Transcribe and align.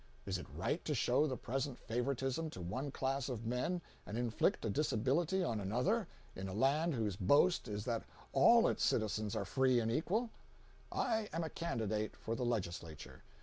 Is 0.25 0.39
it 0.39 0.47
right 0.55 0.83
to 0.85 0.95
show 0.95 1.27
the 1.27 1.37
present 1.37 1.77
favoritism 1.77 2.49
to 2.49 2.59
one 2.61 2.89
class 2.89 3.29
of 3.29 3.45
men 3.45 3.83
and 4.07 4.17
inflict 4.17 4.65
a 4.65 4.69
disability 4.71 5.43
on 5.43 5.59
another, 5.59 6.07
in 6.35 6.47
a 6.47 6.55
land 6.55 6.95
whose 6.95 7.15
boast 7.15 7.67
is 7.67 7.85
that 7.85 8.05
all 8.33 8.67
its 8.67 8.83
citizens 8.83 9.35
are 9.35 9.45
free 9.45 9.79
and 9.79 9.91
equal? 9.91 10.31
I 10.91 11.29
am 11.31 11.43
a 11.43 11.51
candidate 11.51 12.15
for 12.17 12.33
the 12.33 12.43
legislature. 12.45 13.21